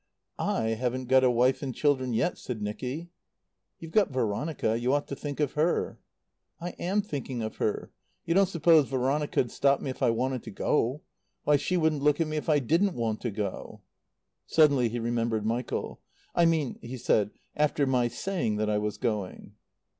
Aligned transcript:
"I 0.39 0.69
haven't 0.69 1.05
got 1.09 1.23
a 1.23 1.29
wife 1.29 1.61
and 1.61 1.75
children 1.75 2.11
yet," 2.11 2.35
said 2.39 2.59
Nicky. 2.59 3.11
"You've 3.77 3.91
got 3.91 4.09
Veronica. 4.09 4.75
You 4.75 4.93
ought 4.95 5.07
to 5.09 5.15
think 5.15 5.39
of 5.39 5.51
her." 5.53 5.99
"I 6.59 6.69
am 6.79 7.03
thinking 7.03 7.43
of 7.43 7.57
her. 7.57 7.91
You 8.25 8.33
don't 8.33 8.49
suppose 8.49 8.89
Veronica'd 8.89 9.51
stop 9.51 9.79
me 9.79 9.91
if 9.91 10.01
I 10.01 10.09
wanted 10.09 10.41
to 10.45 10.49
go? 10.49 11.03
Why, 11.43 11.55
she 11.57 11.77
wouldn't 11.77 12.01
look 12.01 12.19
at 12.19 12.25
me 12.25 12.37
if 12.37 12.49
I 12.49 12.57
didn't 12.57 12.95
want 12.95 13.21
to 13.21 13.29
go." 13.29 13.81
Suddenly 14.47 14.89
he 14.89 14.97
remembered 14.97 15.45
Michael. 15.45 15.99
"I 16.33 16.45
mean," 16.45 16.79
he 16.81 16.97
said, 16.97 17.29
"after 17.55 17.85
my 17.85 18.07
saying 18.07 18.55
that 18.55 18.71
I 18.71 18.79
was 18.79 18.97
going." 18.97 19.53